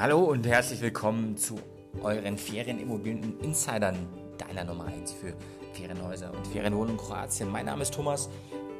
Hallo 0.00 0.20
und 0.20 0.46
herzlich 0.46 0.80
willkommen 0.80 1.36
zu 1.36 1.58
euren 2.04 2.38
Ferienimmobilien 2.38 3.40
Insidern, 3.40 3.96
deiner 4.38 4.62
Nummer 4.62 4.84
1 4.84 5.10
für 5.10 5.34
Ferienhäuser 5.72 6.32
und 6.32 6.46
Ferienwohnungen 6.46 6.96
Kroatien. 6.96 7.50
Mein 7.50 7.66
Name 7.66 7.82
ist 7.82 7.94
Thomas 7.94 8.30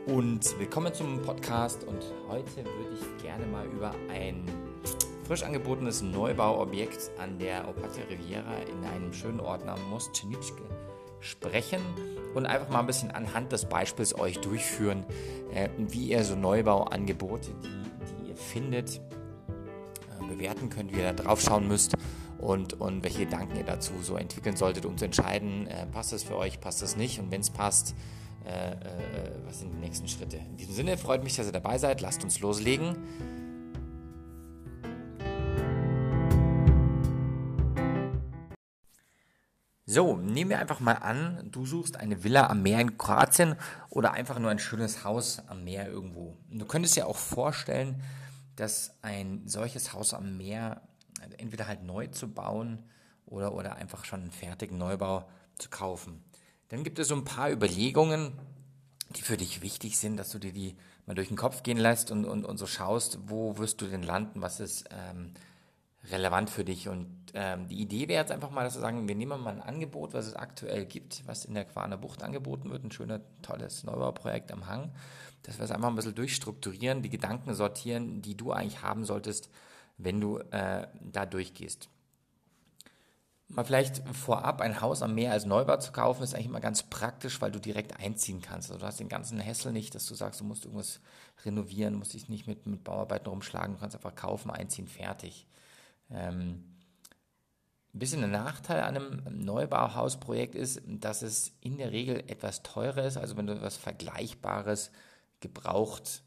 und 0.07 0.57
willkommen 0.61 0.95
zum 0.95 1.21
Podcast 1.23 1.83
und 1.83 2.05
heute 2.29 2.65
würde 2.65 2.95
ich 2.95 3.25
gerne 3.25 3.45
mal 3.47 3.67
über 3.67 3.91
ein 4.13 4.45
frisch 5.27 5.43
angebotenes 5.43 6.03
Neubauobjekt 6.03 7.11
an 7.19 7.37
der 7.41 7.69
Opatia 7.69 8.05
Riviera 8.09 8.55
in 8.71 8.85
einem 8.89 9.13
schönen 9.13 9.41
Ort 9.41 9.67
namens 9.67 9.89
Mosteničke 9.91 10.63
sprechen 11.19 11.81
und 12.37 12.47
einfach 12.47 12.69
mal 12.69 12.79
ein 12.79 12.87
bisschen 12.87 13.11
anhand 13.11 13.51
des 13.51 13.65
Beispiels 13.65 14.17
euch 14.17 14.39
durchführen, 14.39 15.05
äh, 15.53 15.69
wie 15.79 16.11
ihr 16.11 16.23
so 16.23 16.37
Neubauangebote, 16.37 17.51
die, 17.65 18.23
die 18.23 18.31
ihr 18.31 18.37
findet, 18.37 19.01
bewerten 20.29 20.71
könnt, 20.71 20.93
wie 20.93 20.99
ihr 20.99 21.13
da 21.13 21.23
drauf 21.23 21.41
schauen 21.41 21.67
müsst 21.67 21.95
und, 22.39 22.75
und 22.75 23.03
welche 23.03 23.25
Gedanken 23.25 23.57
ihr 23.57 23.65
dazu 23.65 23.93
so 24.03 24.17
entwickeln 24.17 24.57
solltet, 24.57 24.87
um 24.87 24.97
zu 24.97 25.05
entscheiden, 25.05 25.67
äh, 25.67 25.87
passt 25.87 26.13
das 26.13 26.23
für 26.23 26.37
euch, 26.37 26.61
passt 26.61 26.83
das 26.83 26.97
nicht 26.97 27.19
und 27.19 27.31
wenn 27.31 27.41
es 27.41 27.51
passt, 27.51 27.95
äh, 28.45 28.73
äh, 28.73 28.77
was 29.45 29.61
sind 29.61 29.73
die 29.73 29.79
nächsten 29.79 30.09
Schritte. 30.09 30.37
In 30.37 30.57
diesem 30.57 30.75
Sinne 30.75 30.97
freut 30.97 31.25
mich, 31.25 31.37
dass 31.37 31.47
ihr 31.47 31.53
dabei 31.53 31.79
seid, 31.79 32.01
lasst 32.01 32.23
uns 32.25 32.41
loslegen. 32.41 32.97
So, 39.91 40.19
nehmen 40.19 40.51
wir 40.51 40.59
einfach 40.59 40.81
mal 40.81 40.93
an, 40.97 41.49
du 41.51 41.65
suchst 41.65 41.97
eine 41.97 42.23
Villa 42.23 42.49
am 42.49 42.63
Meer 42.63 42.81
in 42.81 42.99
Kroatien 42.99 43.57
oder 43.89 44.13
einfach 44.13 44.39
nur 44.39 44.51
ein 44.51 44.59
schönes 44.59 45.03
Haus 45.03 45.43
am 45.49 45.65
Meer 45.65 45.89
irgendwo. 45.89 46.37
Du 46.51 46.67
könntest 46.67 46.95
dir 46.95 47.07
auch 47.07 47.17
vorstellen, 47.17 48.03
dass 48.61 48.95
ein 49.03 49.43
solches 49.47 49.93
Haus 49.93 50.15
am 50.15 50.37
Meer 50.37 50.83
entweder 51.39 51.67
halt 51.67 51.83
neu 51.83 52.09
zu 52.09 52.29
bauen 52.29 52.85
oder, 53.27 53.55
oder 53.55 53.77
einfach 53.77 54.05
schon 54.05 54.23
einen 54.23 54.31
fertigen 54.33 54.79
Neubau 54.79 55.29
zu 55.59 55.69
kaufen. 55.71 56.23
Dann 56.69 56.85
gibt 56.85 56.99
es 56.99 57.09
so 57.09 57.15
ein 57.15 57.25
paar 57.25 57.51
Überlegungen, 57.51 58.33
die 59.17 59.23
für 59.23 59.37
dich 59.37 59.63
wichtig 59.63 59.99
sind, 59.99 60.17
dass 60.17 60.31
du 60.31 60.39
dir 60.39 60.53
die 60.53 60.77
mal 61.07 61.15
durch 61.15 61.29
den 61.29 61.37
Kopf 61.37 61.63
gehen 61.63 61.79
lässt 61.79 62.11
und, 62.11 62.25
und, 62.25 62.45
und 62.45 62.59
so 62.59 62.67
schaust, 62.67 63.19
wo 63.27 63.57
wirst 63.59 63.81
du 63.81 63.87
denn 63.87 64.03
landen, 64.03 64.43
was 64.43 64.61
ist 64.61 64.89
ähm, 64.91 65.33
relevant 66.11 66.51
für 66.51 66.65
dich. 66.65 66.89
Und 66.89 67.07
ähm, 67.35 67.69
die 67.69 67.81
Idee 67.81 68.09
wäre 68.09 68.21
jetzt 68.21 68.33
einfach 68.33 68.51
mal, 68.51 68.65
dass 68.65 68.75
wir 68.75 68.81
sagen, 68.81 69.07
wir 69.09 69.15
nehmen 69.15 69.41
mal 69.41 69.51
ein 69.51 69.63
Angebot, 69.63 70.15
was 70.15 70.27
es 70.27 70.35
aktuell 70.35 70.87
gibt, 70.87 71.27
was 71.27 71.45
in 71.45 71.55
der 71.55 71.65
Quaner 71.65 71.97
Bucht 71.97 72.23
angeboten 72.23 72.71
wird, 72.71 72.85
ein 72.85 72.93
schöner, 72.93 73.21
tolles 73.43 73.85
Neubauprojekt 73.85 74.53
am 74.53 74.67
Hang, 74.67 74.93
dass 75.43 75.59
wir 75.59 75.65
es 75.65 75.71
einfach 75.71 75.89
ein 75.89 75.97
bisschen 75.97 76.15
durchstrukturieren, 76.15 77.03
die 77.03 77.11
Gedanken 77.11 77.55
sortieren, 77.55 78.23
die 78.23 78.37
du 78.37 78.53
eigentlich 78.53 78.83
haben 78.83 79.05
solltest, 79.05 79.51
wenn 79.97 80.21
du 80.21 80.39
äh, 80.39 80.87
da 81.01 81.27
durchgehst. 81.27 81.89
Mal 83.51 83.65
vielleicht 83.65 84.07
vorab 84.15 84.61
ein 84.61 84.83
Haus 84.83 85.01
am 85.01 85.15
Meer 85.15 85.33
als 85.33 85.47
Neubau 85.47 85.79
zu 85.79 85.91
kaufen, 85.91 86.23
ist 86.23 86.35
eigentlich 86.35 86.49
immer 86.49 86.61
ganz 86.61 86.83
praktisch, 86.83 87.41
weil 87.41 87.51
du 87.51 87.59
direkt 87.59 87.99
einziehen 87.99 88.43
kannst. 88.43 88.71
Also 88.71 88.81
du 88.81 88.87
hast 88.87 89.01
den 89.01 89.09
ganzen 89.09 89.41
Hessel 89.41 89.73
nicht, 89.73 89.95
dass 89.95 90.05
du 90.05 90.15
sagst, 90.15 90.41
du 90.41 90.45
musst 90.45 90.67
irgendwas 90.67 91.01
renovieren, 91.47 91.95
musst 91.95 92.13
dich 92.13 92.29
nicht 92.29 92.47
mit, 92.47 92.67
mit 92.67 92.85
Bauarbeiten 92.85 93.27
rumschlagen, 93.27 93.75
du 93.75 93.81
kannst 93.81 93.97
einfach 93.97 94.15
kaufen, 94.15 94.51
einziehen, 94.51 94.87
fertig. 94.87 95.47
Ähm, 96.11 96.65
ein 97.95 97.99
bisschen 97.99 98.23
ein 98.23 98.31
Nachteil 98.31 98.81
an 98.81 98.97
einem 98.97 99.45
Neubauhausprojekt 99.45 100.55
ist, 100.55 100.83
dass 100.87 101.23
es 101.23 101.53
in 101.61 101.79
der 101.79 101.91
Regel 101.91 102.21
etwas 102.29 102.63
teurer 102.63 103.05
ist, 103.05 103.17
also 103.17 103.37
wenn 103.37 103.47
du 103.47 103.55
etwas 103.55 103.77
Vergleichbares 103.77 104.91
gebraucht 105.41 106.23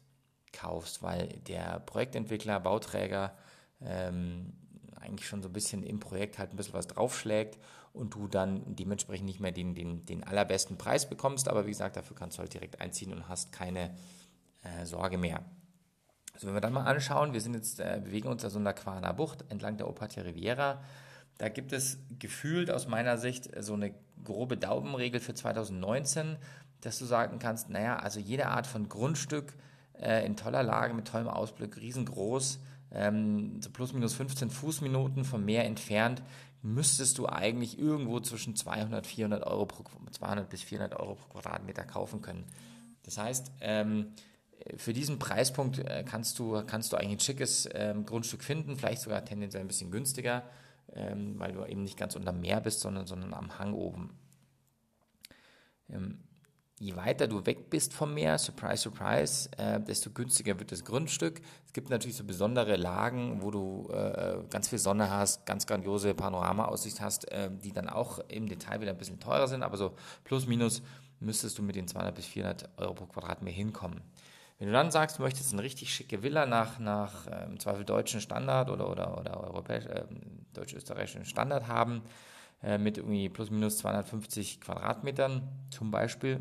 kaufst, 0.52 1.02
weil 1.02 1.28
der 1.48 1.80
Projektentwickler, 1.80 2.60
Bauträger 2.60 3.34
ähm, 3.80 4.52
eigentlich 5.00 5.28
schon 5.28 5.42
so 5.42 5.48
ein 5.48 5.52
bisschen 5.52 5.82
im 5.82 5.98
Projekt 6.00 6.38
halt 6.38 6.52
ein 6.52 6.56
bisschen 6.56 6.74
was 6.74 6.88
draufschlägt 6.88 7.58
und 7.92 8.14
du 8.14 8.28
dann 8.28 8.62
dementsprechend 8.76 9.26
nicht 9.26 9.40
mehr 9.40 9.52
den, 9.52 9.74
den, 9.74 10.04
den 10.04 10.24
allerbesten 10.24 10.78
Preis 10.78 11.08
bekommst, 11.08 11.48
aber 11.48 11.66
wie 11.66 11.70
gesagt, 11.70 11.96
dafür 11.96 12.16
kannst 12.16 12.38
du 12.38 12.40
halt 12.40 12.54
direkt 12.54 12.80
einziehen 12.80 13.12
und 13.12 13.28
hast 13.28 13.52
keine 13.52 13.94
äh, 14.62 14.84
Sorge 14.84 15.18
mehr. 15.18 15.44
Also 16.32 16.46
wenn 16.46 16.54
wir 16.54 16.60
dann 16.60 16.72
mal 16.72 16.84
anschauen, 16.84 17.32
wir 17.32 17.40
sind 17.40 17.54
jetzt, 17.54 17.80
äh, 17.80 18.00
bewegen 18.02 18.28
uns 18.28 18.44
also 18.44 18.58
in 18.58 18.64
der 18.64 18.72
Quana 18.72 19.12
Bucht 19.12 19.44
entlang 19.48 19.76
der 19.76 19.88
Opatia 19.88 20.22
Riviera. 20.22 20.82
Da 21.38 21.48
gibt 21.48 21.72
es 21.72 21.98
gefühlt 22.18 22.70
aus 22.70 22.86
meiner 22.86 23.18
Sicht 23.18 23.50
so 23.60 23.74
eine 23.74 23.94
grobe 24.24 24.56
Daumenregel 24.56 25.20
für 25.20 25.34
2019, 25.34 26.36
dass 26.80 26.98
du 26.98 27.04
sagen 27.04 27.38
kannst, 27.38 27.70
naja, 27.70 27.96
also 27.96 28.20
jede 28.20 28.46
Art 28.48 28.66
von 28.66 28.88
Grundstück 28.88 29.54
äh, 29.94 30.24
in 30.24 30.36
toller 30.36 30.62
Lage, 30.62 30.94
mit 30.94 31.08
tollem 31.08 31.28
Ausblick, 31.28 31.76
riesengroß, 31.76 32.60
ähm, 32.92 33.60
so 33.60 33.70
plus 33.70 33.92
minus 33.92 34.14
15 34.14 34.50
Fußminuten 34.50 35.24
vom 35.24 35.44
Meer 35.44 35.64
entfernt, 35.64 36.22
müsstest 36.62 37.18
du 37.18 37.28
eigentlich 37.28 37.78
irgendwo 37.78 38.20
zwischen 38.20 38.54
200, 38.54 39.06
400 39.06 39.46
Euro 39.46 39.66
pro, 39.66 39.84
200 40.10 40.48
bis 40.48 40.62
400 40.62 40.98
Euro 40.98 41.14
pro 41.14 41.28
Quadratmeter 41.34 41.84
kaufen 41.84 42.22
können. 42.22 42.44
Das 43.02 43.18
heißt, 43.18 43.50
ähm, 43.60 44.12
für 44.76 44.92
diesen 44.92 45.18
Preispunkt 45.18 45.78
äh, 45.78 46.04
kannst, 46.08 46.38
du, 46.38 46.62
kannst 46.66 46.92
du 46.92 46.96
eigentlich 46.96 47.12
ein 47.12 47.20
schickes 47.20 47.68
ähm, 47.72 48.06
Grundstück 48.06 48.42
finden, 48.44 48.76
vielleicht 48.76 49.02
sogar 49.02 49.24
tendenziell 49.24 49.62
ein 49.62 49.68
bisschen 49.68 49.90
günstiger, 49.90 50.42
ähm, 50.94 51.38
weil 51.38 51.52
du 51.52 51.64
eben 51.64 51.82
nicht 51.82 51.96
ganz 51.96 52.16
unter 52.16 52.32
Meer 52.32 52.60
bist, 52.60 52.80
sondern, 52.80 53.06
sondern 53.06 53.34
am 53.34 53.58
Hang 53.58 53.72
oben. 53.72 54.10
Ähm, 55.90 56.18
je 56.78 56.96
weiter 56.96 57.28
du 57.28 57.44
weg 57.46 57.70
bist 57.70 57.92
vom 57.94 58.14
Meer, 58.14 58.38
surprise, 58.38 58.82
surprise, 58.82 59.50
äh, 59.56 59.80
desto 59.80 60.10
günstiger 60.10 60.58
wird 60.58 60.72
das 60.72 60.84
Grundstück. 60.84 61.40
Es 61.66 61.72
gibt 61.72 61.90
natürlich 61.90 62.16
so 62.16 62.24
besondere 62.24 62.76
Lagen, 62.76 63.42
wo 63.42 63.50
du 63.50 63.88
äh, 63.92 64.38
ganz 64.50 64.68
viel 64.68 64.78
Sonne 64.78 65.10
hast, 65.10 65.46
ganz 65.46 65.66
grandiose 65.66 66.14
Panoramaaussicht 66.14 67.00
hast, 67.00 67.30
äh, 67.30 67.50
die 67.50 67.72
dann 67.72 67.88
auch 67.88 68.18
im 68.28 68.48
Detail 68.48 68.80
wieder 68.80 68.90
ein 68.90 68.98
bisschen 68.98 69.20
teurer 69.20 69.48
sind, 69.48 69.62
aber 69.62 69.76
so 69.76 69.94
plus 70.24 70.46
minus 70.46 70.82
müsstest 71.20 71.58
du 71.58 71.62
mit 71.62 71.76
den 71.76 71.86
200 71.86 72.14
bis 72.14 72.26
400 72.26 72.68
Euro 72.78 72.94
pro 72.94 73.06
Quadratmeter 73.06 73.56
hinkommen. 73.56 74.00
Wenn 74.62 74.68
du 74.68 74.74
dann 74.74 74.92
sagst, 74.92 75.18
du 75.18 75.22
möchtest 75.22 75.52
eine 75.52 75.64
richtig 75.64 75.92
schicke 75.92 76.22
Villa 76.22 76.46
nach, 76.46 76.78
nach 76.78 77.26
äh, 77.26 77.46
im 77.46 77.58
Zweifel 77.58 77.84
deutschen 77.84 78.20
Standard 78.20 78.70
oder, 78.70 78.88
oder, 78.88 79.18
oder 79.18 79.40
europäisch, 79.42 79.86
äh, 79.86 80.04
deutsch-österreichischen 80.54 81.24
Standard 81.24 81.66
haben, 81.66 82.02
äh, 82.62 82.78
mit 82.78 82.96
irgendwie 82.96 83.28
plus 83.28 83.50
minus 83.50 83.78
250 83.78 84.60
Quadratmetern 84.60 85.48
zum 85.70 85.90
Beispiel, 85.90 86.38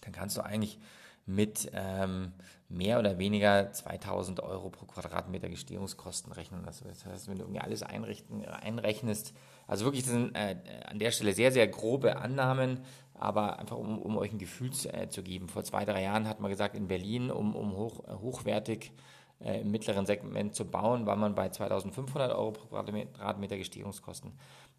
dann 0.00 0.12
kannst 0.12 0.38
du 0.38 0.40
eigentlich 0.40 0.78
mit 1.26 1.70
ähm, 1.74 2.32
mehr 2.70 3.00
oder 3.00 3.18
weniger 3.18 3.72
2000 3.72 4.40
Euro 4.40 4.70
pro 4.70 4.86
Quadratmeter 4.86 5.48
Gestehungskosten 5.48 6.32
rechnen. 6.32 6.62
Das 6.64 6.84
heißt, 6.84 7.28
wenn 7.28 7.38
du 7.38 7.44
irgendwie 7.44 7.60
alles 7.60 7.82
einrichten, 7.82 8.44
einrechnest, 8.44 9.34
also 9.66 9.84
wirklich 9.84 10.04
sind 10.04 10.36
äh, 10.36 10.56
an 10.86 11.00
der 11.00 11.10
Stelle 11.10 11.32
sehr, 11.32 11.50
sehr 11.50 11.66
grobe 11.66 12.16
Annahmen, 12.16 12.80
aber 13.14 13.58
einfach 13.58 13.76
um, 13.76 13.98
um 13.98 14.16
euch 14.16 14.32
ein 14.32 14.38
Gefühl 14.38 14.72
zu, 14.72 14.92
äh, 14.92 15.08
zu, 15.08 15.24
geben. 15.24 15.48
Vor 15.48 15.64
zwei, 15.64 15.84
drei 15.84 16.02
Jahren 16.02 16.28
hat 16.28 16.40
man 16.40 16.48
gesagt, 16.48 16.76
in 16.76 16.86
Berlin, 16.86 17.32
um, 17.32 17.56
um 17.56 17.76
hoch, 17.76 18.04
äh, 18.08 18.12
hochwertig 18.12 18.92
äh, 19.40 19.62
im 19.62 19.72
mittleren 19.72 20.06
Segment 20.06 20.54
zu 20.54 20.64
bauen, 20.64 21.06
war 21.06 21.16
man 21.16 21.34
bei 21.34 21.48
2500 21.48 22.30
Euro 22.32 22.52
pro 22.52 22.66
Quadratmeter 22.66 23.58
Gestehungskosten. 23.58 24.32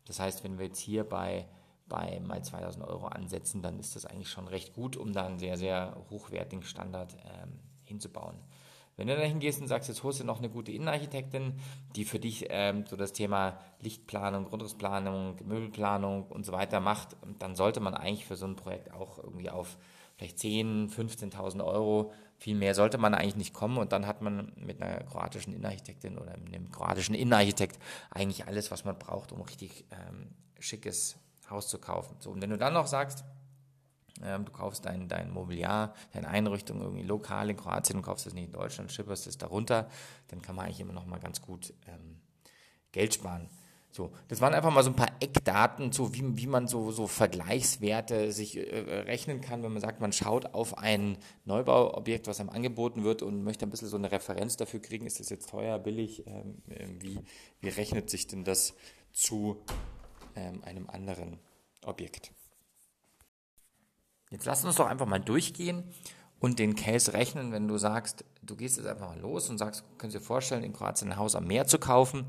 Das 0.06 0.22
heißt, 0.22 0.46
wenn 0.46 0.58
wir 0.58 0.68
jetzt 0.68 0.80
hier 0.80 1.04
bei, 1.04 1.46
bei 1.90 2.22
mal 2.22 2.42
2000 2.42 2.86
Euro 2.86 3.08
ansetzen, 3.08 3.62
dann 3.62 3.80
ist 3.80 3.98
das 3.98 4.06
eigentlich 4.06 4.30
schon 4.30 4.48
recht 4.48 4.74
gut, 4.74 4.96
um 4.96 5.12
da 5.12 5.26
einen 5.26 5.40
sehr, 5.40 5.58
sehr 5.58 5.98
hochwertigen 6.10 6.64
Standard 6.64 7.18
ähm, 7.26 7.60
hinzubauen. 7.92 8.38
Wenn 8.98 9.08
du 9.08 9.16
da 9.16 9.22
hingehst 9.22 9.62
und 9.62 9.68
sagst, 9.68 9.90
jetzt 9.90 10.04
holst 10.04 10.20
du 10.20 10.24
noch 10.24 10.40
eine 10.40 10.50
gute 10.50 10.72
Innenarchitektin, 10.72 11.54
die 11.96 12.06
für 12.06 12.20
dich 12.20 12.48
ähm, 12.50 12.86
so 12.88 12.96
das 12.96 13.14
Thema 13.14 13.58
Lichtplanung, 13.80 14.46
Grundrissplanung, 14.46 15.38
Möbelplanung 15.46 16.28
und 16.28 16.46
so 16.46 16.52
weiter 16.52 16.80
macht, 16.80 17.16
dann 17.40 17.56
sollte 17.56 17.80
man 17.80 17.94
eigentlich 17.94 18.26
für 18.26 18.36
so 18.36 18.46
ein 18.46 18.56
Projekt 18.56 18.94
auch 18.94 19.18
irgendwie 19.18 19.50
auf 19.50 19.78
vielleicht 20.18 20.38
10.000, 20.38 20.94
15.000 21.34 21.66
Euro, 21.66 22.12
viel 22.38 22.56
mehr 22.56 22.76
sollte 22.76 22.98
man 22.98 23.16
eigentlich 23.16 23.38
nicht 23.38 23.54
kommen 23.54 23.78
und 23.78 23.92
dann 23.92 24.06
hat 24.06 24.22
man 24.22 24.52
mit 24.56 24.82
einer 24.82 25.04
kroatischen 25.06 25.54
Innenarchitektin 25.54 26.18
oder 26.18 26.34
einem 26.34 26.72
kroatischen 26.72 27.16
Innenarchitekt 27.16 27.80
eigentlich 28.12 28.46
alles, 28.46 28.70
was 28.72 28.86
man 28.86 29.00
braucht, 29.00 29.32
um 29.32 29.42
richtig 29.42 29.86
ähm, 29.92 30.30
schickes 30.60 31.18
Haus 31.50 31.70
zu 31.70 31.80
kaufen. 31.80 32.18
So, 32.20 32.30
und 32.30 32.42
wenn 32.42 32.52
du 32.52 32.58
dann 32.58 32.74
noch 32.74 32.88
sagst, 32.88 33.24
du 34.20 34.52
kaufst 34.52 34.86
dein, 34.86 35.08
dein 35.08 35.32
Mobiliar, 35.32 35.94
deine 36.14 36.28
Einrichtung 36.28 36.82
irgendwie 36.82 37.04
lokal 37.04 37.50
in 37.50 37.58
Kroatien 37.58 37.98
und 37.98 38.04
kaufst 38.04 38.28
es 38.28 38.34
nicht 38.34 38.46
in 38.46 38.52
Deutschland, 38.52 38.92
schipperst 38.92 39.28
es 39.28 39.38
darunter, 39.38 39.88
dann 40.28 40.42
kann 40.42 40.56
man 40.56 40.66
eigentlich 40.66 40.80
immer 40.82 40.94
noch 40.94 41.06
mal 41.06 41.20
ganz 41.20 41.42
gut 41.42 41.74
ähm, 41.88 42.20
Geld 42.92 43.14
sparen. 43.14 43.50
So, 43.94 44.14
das 44.30 44.40
waren 44.40 44.54
einfach 44.54 44.72
mal 44.72 44.84
so 44.84 44.90
ein 44.90 44.96
paar 44.96 45.12
Eckdaten, 45.20 45.92
so 45.92 46.14
wie, 46.14 46.38
wie 46.38 46.48
man 46.48 46.66
so, 46.68 46.92
so 46.92 47.08
Vergleichswerte 47.08 48.32
sich 48.32 48.56
äh, 48.56 49.02
rechnen 49.02 49.42
kann, 49.42 49.64
wenn 49.64 49.74
man 49.74 49.82
sagt, 49.82 50.00
man 50.00 50.14
schaut 50.14 50.54
auf 50.54 50.78
ein 50.78 51.18
Neubauobjekt, 51.44 52.28
was 52.28 52.40
einem 52.40 52.50
angeboten 52.52 53.04
wird 53.04 53.22
und 53.22 53.44
möchte 53.44 53.66
ein 53.66 53.70
bisschen 53.70 53.90
so 53.90 53.98
eine 53.98 54.10
Referenz 54.10 54.56
dafür 54.56 54.80
kriegen, 54.80 55.06
ist 55.06 55.20
das 55.20 55.30
jetzt 55.30 55.50
teuer, 55.50 55.78
billig, 55.78 56.26
ähm, 56.26 56.62
wie, 57.02 57.20
wie 57.60 57.70
rechnet 57.70 58.10
sich 58.10 58.28
denn 58.28 58.46
das 58.46 58.76
zu 59.12 59.62
ähm, 60.38 60.64
einem 60.64 60.90
anderen 60.90 61.40
Objekt? 61.84 62.32
Jetzt 64.32 64.46
lass 64.46 64.64
uns 64.64 64.76
doch 64.76 64.88
einfach 64.88 65.06
mal 65.06 65.20
durchgehen 65.20 65.84
und 66.40 66.58
den 66.58 66.76
Case 66.76 67.14
rechnen, 67.14 67.52
wenn 67.52 67.68
du 67.68 67.78
sagst, 67.78 68.24
du 68.42 68.56
gehst 68.56 68.78
jetzt 68.78 68.88
einfach 68.88 69.10
mal 69.10 69.20
los 69.20 69.50
und 69.50 69.58
sagst, 69.58 69.84
können 69.98 70.12
Sie 70.12 70.18
dir 70.18 70.24
vorstellen, 70.24 70.64
in 70.64 70.74
Kroatien 70.74 71.12
ein 71.12 71.18
Haus 71.18 71.36
am 71.36 71.46
Meer 71.46 71.68
zu 71.68 71.78
kaufen 71.78 72.26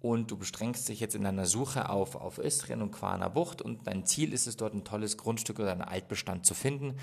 und 0.00 0.30
du 0.30 0.36
bestrengst 0.36 0.86
dich 0.88 1.00
jetzt 1.00 1.14
in 1.14 1.24
deiner 1.24 1.46
Suche 1.46 1.88
auf, 1.88 2.14
auf 2.14 2.36
Istrien 2.38 2.82
und 2.82 2.92
Quaner 2.92 3.30
Bucht 3.30 3.62
und 3.62 3.86
dein 3.86 4.04
Ziel 4.04 4.34
ist 4.34 4.46
es, 4.46 4.56
dort 4.56 4.74
ein 4.74 4.84
tolles 4.84 5.16
Grundstück 5.16 5.58
oder 5.58 5.72
einen 5.72 5.80
Altbestand 5.80 6.44
zu 6.44 6.52
finden, 6.52 6.96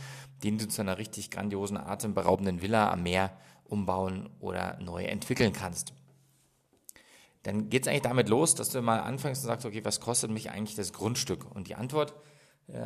den 0.44 0.60
du 0.60 0.68
zu 0.68 0.82
einer 0.82 1.00
richtig 1.00 1.32
grandiosen, 1.32 1.76
atemberaubenden 1.76 2.62
Villa 2.62 2.92
am 2.92 3.04
Meer 3.04 3.36
umbauen 3.66 4.30
oder 4.40 4.78
neu 4.80 5.04
entwickeln 5.04 5.52
kannst. 5.52 5.94
Dann 7.42 7.70
geht 7.70 7.84
es 7.84 7.88
eigentlich 7.88 8.04
damit 8.04 8.30
los, 8.30 8.54
dass 8.54 8.70
du 8.70 8.84
mal 8.84 9.00
anfängst 9.00 9.44
und 9.44 9.48
sagst, 9.48 9.66
okay, 9.66 9.84
was 9.84 10.00
kostet 10.00 10.30
mich 10.30 10.52
eigentlich 10.52 10.76
das 10.76 10.94
Grundstück? 10.94 11.50
Und 11.56 11.68
die 11.68 11.76
Antwort 11.76 12.12
äh, 12.12 12.37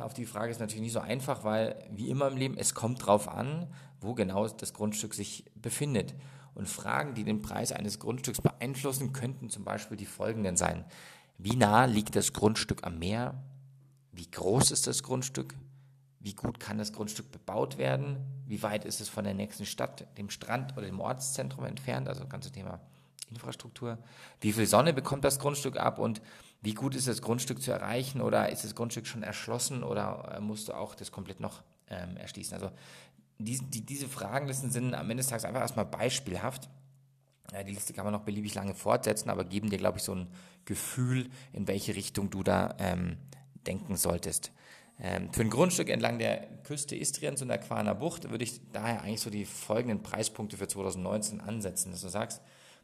auf 0.01 0.13
die 0.13 0.25
Frage 0.25 0.51
ist 0.51 0.59
natürlich 0.59 0.83
nicht 0.83 0.93
so 0.93 0.99
einfach, 0.99 1.43
weil 1.43 1.75
wie 1.91 2.09
immer 2.09 2.27
im 2.27 2.37
Leben, 2.37 2.57
es 2.57 2.75
kommt 2.75 3.05
drauf 3.05 3.27
an, 3.27 3.67
wo 3.99 4.13
genau 4.13 4.47
das 4.47 4.73
Grundstück 4.73 5.13
sich 5.13 5.45
befindet. 5.55 6.13
Und 6.53 6.67
Fragen, 6.67 7.13
die 7.13 7.23
den 7.23 7.41
Preis 7.41 7.71
eines 7.71 7.99
Grundstücks 7.99 8.41
beeinflussen, 8.41 9.13
könnten 9.13 9.49
zum 9.49 9.63
Beispiel 9.63 9.97
die 9.97 10.05
folgenden 10.05 10.57
sein. 10.57 10.85
Wie 11.37 11.55
nah 11.55 11.85
liegt 11.85 12.15
das 12.15 12.33
Grundstück 12.33 12.85
am 12.85 12.99
Meer? 12.99 13.41
Wie 14.11 14.29
groß 14.29 14.71
ist 14.71 14.85
das 14.85 15.01
Grundstück? 15.01 15.55
Wie 16.19 16.35
gut 16.35 16.59
kann 16.59 16.77
das 16.77 16.93
Grundstück 16.93 17.31
bebaut 17.31 17.77
werden? 17.77 18.17
Wie 18.45 18.61
weit 18.61 18.85
ist 18.85 19.01
es 19.01 19.09
von 19.09 19.23
der 19.23 19.33
nächsten 19.33 19.65
Stadt, 19.65 20.05
dem 20.17 20.29
Strand 20.29 20.77
oder 20.77 20.85
dem 20.85 20.99
Ortszentrum 20.99 21.65
entfernt? 21.65 22.07
Also 22.07 22.21
das 22.21 22.29
ganze 22.29 22.51
Thema 22.51 22.79
Infrastruktur. 23.29 23.97
Wie 24.41 24.51
viel 24.51 24.67
Sonne 24.67 24.93
bekommt 24.93 25.23
das 25.23 25.39
Grundstück 25.39 25.77
ab 25.77 25.97
und 25.97 26.21
wie 26.61 26.73
gut 26.73 26.95
ist 26.95 27.07
das 27.07 27.21
Grundstück 27.21 27.61
zu 27.61 27.71
erreichen 27.71 28.21
oder 28.21 28.49
ist 28.49 28.63
das 28.63 28.75
Grundstück 28.75 29.07
schon 29.07 29.23
erschlossen 29.23 29.83
oder 29.83 30.35
äh, 30.37 30.41
musst 30.41 30.69
du 30.69 30.73
auch 30.73 30.95
das 30.95 31.11
komplett 31.11 31.39
noch 31.39 31.63
ähm, 31.89 32.17
erschließen? 32.17 32.53
Also 32.53 32.71
die, 33.39 33.59
die, 33.59 33.81
diese 33.85 34.07
Fragenlisten 34.07 34.69
sind 34.69 34.93
am 34.93 35.09
Ende 35.09 35.21
des 35.21 35.27
Tages 35.27 35.45
einfach 35.45 35.61
erstmal 35.61 35.85
beispielhaft. 35.85 36.69
Ja, 37.51 37.63
die 37.63 37.73
Liste 37.73 37.93
kann 37.93 38.05
man 38.05 38.13
noch 38.13 38.21
beliebig 38.21 38.53
lange 38.53 38.75
fortsetzen, 38.75 39.29
aber 39.29 39.43
geben 39.43 39.69
dir, 39.69 39.77
glaube 39.77 39.97
ich, 39.97 40.03
so 40.03 40.13
ein 40.13 40.27
Gefühl, 40.65 41.29
in 41.51 41.67
welche 41.67 41.95
Richtung 41.95 42.29
du 42.29 42.43
da 42.43 42.75
ähm, 42.77 43.17
denken 43.65 43.97
solltest. 43.97 44.51
Ähm, 44.99 45.33
für 45.33 45.41
ein 45.41 45.49
Grundstück 45.49 45.89
entlang 45.89 46.19
der 46.19 46.47
Küste 46.63 46.95
Istriens 46.95 47.41
und 47.41 47.47
der 47.47 47.57
Quaner 47.57 47.95
Bucht 47.95 48.29
würde 48.29 48.43
ich 48.43 48.61
daher 48.71 49.01
eigentlich 49.01 49.21
so 49.21 49.31
die 49.31 49.45
folgenden 49.45 50.03
Preispunkte 50.03 50.57
für 50.57 50.67
2019 50.67 51.41
ansetzen, 51.41 51.91
dass 51.91 52.01
du 52.01 52.09
sagst, 52.09 52.41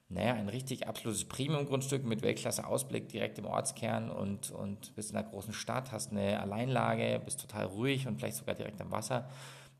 naja, 0.09 0.33
ein 0.33 0.49
richtig 0.49 0.87
absolutes 0.87 1.25
Premium-Grundstück 1.25 2.05
mit 2.05 2.21
Weltklasse-Ausblick 2.21 3.09
direkt 3.09 3.39
im 3.39 3.45
Ortskern 3.45 4.09
und, 4.09 4.51
und 4.51 4.95
bist 4.95 5.11
in 5.11 5.17
einer 5.17 5.27
großen 5.27 5.53
Stadt, 5.53 5.91
hast 5.91 6.11
eine 6.11 6.39
Alleinlage, 6.39 7.21
bist 7.23 7.41
total 7.41 7.65
ruhig 7.65 8.07
und 8.07 8.17
vielleicht 8.17 8.37
sogar 8.37 8.55
direkt 8.55 8.79
am 8.81 8.91
Wasser 8.91 9.27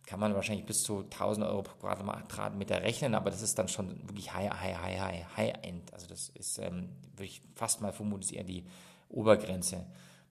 kann 0.08 0.22
man 0.22 0.34
wahrscheinlich 0.34 0.66
bis 0.66 0.84
zu 0.84 1.00
1000 1.02 1.46
Euro 1.46 1.64
pro 1.64 1.76
Quadratmeter 1.76 2.82
rechnen, 2.82 3.14
aber 3.14 3.30
das 3.30 3.42
ist 3.42 3.60
dann 3.60 3.68
schon 3.68 3.90
wirklich 4.08 4.34
high, 4.34 4.50
high, 4.50 4.78
high, 4.82 5.00
high, 5.00 5.38
high 5.38 5.54
end. 5.64 5.94
Also 5.94 6.08
das 6.08 6.30
ist, 6.30 6.60
ähm, 6.60 6.90
würde 7.12 7.26
ich 7.26 7.42
fast 7.54 7.82
mal 7.82 7.92
vermuten, 7.92 8.22
ist 8.22 8.32
eher 8.32 8.46
die 8.46 8.64
Obergrenze. 9.10 9.86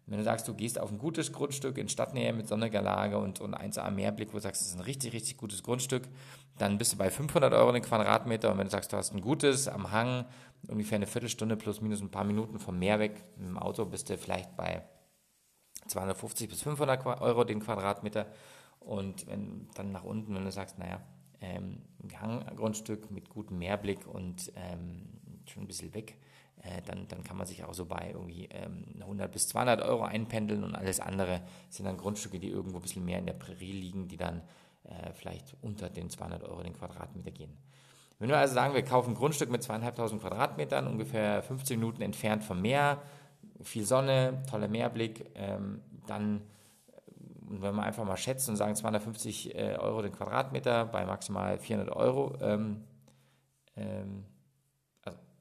Wenn 0.09 0.19
du 0.19 0.25
sagst, 0.25 0.47
du 0.47 0.55
gehst 0.55 0.79
auf 0.79 0.93
ein 0.93 0.99
gutes 0.99 1.33
Grundstück 1.33 1.79
in 1.79 1.89
Stadtnähe 1.89 2.33
mit 2.33 2.47
sonniger 2.47 2.81
Lage 2.81 3.19
und, 3.19 3.41
und 3.41 3.57
1A 3.57 3.91
Mehrblick, 3.91 4.29
wo 4.29 4.37
du 4.37 4.41
sagst, 4.41 4.61
das 4.61 4.69
ist 4.69 4.77
ein 4.77 4.83
richtig, 4.83 5.13
richtig 5.13 5.37
gutes 5.37 5.65
Grundstück, 5.65 6.09
dann 6.59 6.79
bist 6.79 6.93
du 6.93 6.97
bei 6.97 7.11
500 7.11 7.53
Euro 7.53 7.73
den 7.73 7.83
Quadratmeter. 7.83 8.53
Und 8.53 8.59
wenn 8.59 8.67
du 8.67 8.71
sagst, 8.71 8.93
du 8.93 8.97
hast 8.97 9.13
ein 9.13 9.21
gutes 9.21 9.67
am 9.67 9.91
Hang, 9.91 10.25
ungefähr 10.69 10.97
eine 10.97 11.09
Viertelstunde 11.09 11.57
plus 11.57 11.81
minus 11.81 12.01
ein 12.01 12.11
paar 12.11 12.25
Minuten 12.25 12.61
vom 12.61 12.79
Meer 12.79 13.01
weg 13.01 13.25
mit 13.37 13.49
dem 13.49 13.59
Auto, 13.59 13.85
bist 13.85 14.09
du 14.09 14.17
vielleicht 14.17 14.57
bei 14.57 14.85
250 15.89 16.49
bis 16.49 16.63
500 16.63 17.05
Euro 17.21 17.43
den 17.43 17.61
Quadratmeter. 17.61 18.27
Und 18.79 19.27
wenn 19.27 19.69
dann 19.75 19.91
nach 19.91 20.05
unten, 20.05 20.37
wenn 20.37 20.45
du 20.45 20.53
sagst, 20.53 20.79
naja, 20.79 21.01
ähm, 21.41 21.83
ein 22.03 22.21
Hanggrundstück 22.21 23.11
mit 23.11 23.29
gutem 23.29 23.59
Meerblick 23.59 24.07
und 24.07 24.53
ähm, 24.55 25.09
schon 25.47 25.65
ein 25.65 25.67
bisschen 25.67 25.93
weg, 25.95 26.17
äh, 26.67 26.83
dann, 26.85 27.07
dann 27.09 27.23
kann 27.25 27.37
man 27.37 27.47
sich 27.47 27.65
auch 27.65 27.75
so 27.75 27.87
bei 27.87 28.11
irgendwie 28.13 28.49
ähm, 28.51 28.85
100 29.01 29.31
bis 29.31 29.49
200 29.49 29.83
Euro 29.83 30.03
einpendeln 30.03 30.65
und 30.65 30.75
alles 30.75 31.01
andere 31.01 31.43
sind 31.69 31.87
dann 31.87 31.97
Grundstücke, 31.97 32.39
die 32.39 32.49
irgendwo 32.49 32.79
ein 32.79 32.83
bisschen 32.83 33.05
mehr 33.05 33.19
in 33.19 33.27
der 33.27 33.35
Prärie 33.35 33.73
liegen, 33.73 34.09
die 34.09 34.17
dann 34.17 34.43
äh, 34.85 35.13
vielleicht 35.13 35.57
unter 35.63 35.89
den 35.89 36.11
200 36.11 36.43
Euro 36.43 36.63
den 36.63 36.75
Quadratmeter 36.75 37.31
gehen. 37.31 37.57
Wenn 38.19 38.29
wir 38.29 38.39
also 38.39 38.55
sagen, 38.55 38.75
wir 38.75 38.83
kaufen 38.83 39.11
ein 39.11 39.15
Grundstück 39.15 39.51
mit 39.51 39.63
zweieinhalbtausend 39.63 40.23
Quadratmetern, 40.23 40.87
ungefähr 40.87 41.43
15 41.43 41.79
Minuten 41.79 42.03
entfernt 42.03 42.43
vom 42.43 42.63
Meer, 42.63 43.03
viel 43.63 43.85
Sonne, 43.85 44.43
toller 44.51 44.69
Meerblick, 44.69 45.31
ähm, 45.35 45.83
dann 46.07 46.43
wenn 47.49 47.77
wir 47.77 47.83
einfach 47.85 48.05
mal 48.05 48.17
schätzen 48.17 48.51
und 48.51 48.57
sagen 48.57 48.75
250 48.75 49.55
äh, 49.55 49.77
Euro 49.79 50.03
den 50.03 50.13
Quadratmeter 50.13 50.85
bei 50.87 51.07
maximal 51.07 51.59
400 51.59 51.95
Euro, 51.95 52.37
ähm, 52.41 52.85
ähm, 53.77 54.25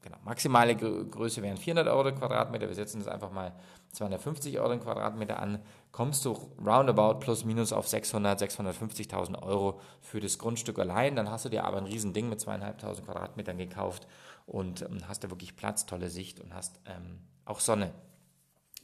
genau, 0.05 0.17
maximale 0.23 0.75
Größe 0.75 1.41
wären 1.41 1.57
400 1.57 1.87
Euro 1.87 2.13
Quadratmeter, 2.13 2.67
wir 2.67 2.75
setzen 2.75 2.99
das 2.99 3.07
einfach 3.07 3.31
mal 3.31 3.53
250 3.91 4.59
Euro 4.59 4.77
Quadratmeter 4.77 5.39
an, 5.39 5.59
kommst 5.91 6.23
du 6.25 6.31
roundabout 6.63 7.19
plus 7.19 7.43
minus 7.43 7.73
auf 7.73 7.87
600, 7.87 8.39
650.000 8.39 9.41
Euro 9.41 9.81
für 10.01 10.19
das 10.19 10.37
Grundstück 10.37 10.77
allein, 10.77 11.15
dann 11.15 11.29
hast 11.29 11.45
du 11.45 11.49
dir 11.49 11.65
aber 11.65 11.77
ein 11.77 11.85
Riesending 11.85 12.29
mit 12.29 12.39
zweieinhalbtausend 12.39 13.07
Quadratmetern 13.07 13.57
gekauft 13.57 14.07
und 14.45 14.83
ähm, 14.83 15.07
hast 15.07 15.23
da 15.23 15.31
wirklich 15.31 15.55
Platz, 15.55 15.87
tolle 15.87 16.09
Sicht 16.09 16.39
und 16.39 16.53
hast 16.53 16.79
ähm, 16.85 17.19
auch 17.45 17.59
Sonne. 17.59 17.91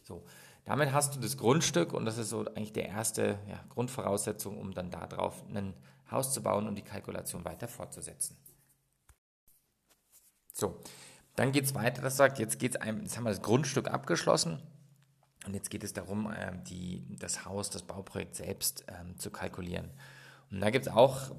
So, 0.01 0.23
damit 0.65 0.91
hast 0.91 1.15
du 1.15 1.19
das 1.19 1.37
Grundstück 1.37 1.93
und 1.93 2.05
das 2.05 2.17
ist 2.17 2.29
so 2.29 2.45
eigentlich 2.45 2.73
der 2.73 2.89
erste 2.89 3.37
ja, 3.47 3.59
Grundvoraussetzung, 3.69 4.57
um 4.57 4.73
dann 4.73 4.89
darauf 4.89 5.43
ein 5.53 5.75
Haus 6.09 6.33
zu 6.33 6.41
bauen 6.41 6.67
und 6.67 6.75
die 6.75 6.81
Kalkulation 6.81 7.45
weiter 7.45 7.67
fortzusetzen. 7.67 8.35
So, 10.53 10.79
dann 11.35 11.51
geht 11.51 11.65
es 11.65 11.75
weiter, 11.75 12.01
das 12.01 12.17
sagt, 12.17 12.39
jetzt 12.39 12.59
geht's 12.59 12.75
einem, 12.75 13.01
jetzt 13.01 13.17
haben 13.17 13.23
wir 13.23 13.29
das 13.29 13.41
Grundstück 13.41 13.89
abgeschlossen 13.89 14.61
und 15.45 15.53
jetzt 15.53 15.69
geht 15.69 15.83
es 15.83 15.93
darum, 15.93 16.31
ähm, 16.37 16.63
die, 16.65 17.03
das 17.17 17.45
Haus, 17.45 17.69
das 17.69 17.83
Bauprojekt 17.83 18.35
selbst 18.35 18.85
ähm, 18.87 19.17
zu 19.17 19.31
kalkulieren. 19.31 19.89
Und 20.51 20.59
da 20.59 20.69
gibt 20.69 20.87
es 20.87 20.91
auch, 20.91 21.31